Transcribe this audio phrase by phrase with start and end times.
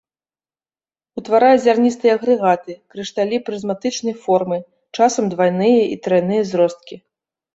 [1.21, 4.57] Утварае зярністыя агрэгаты, крышталі прызматычнай формы,
[4.97, 6.95] часам двайныя і трайныя зросткі.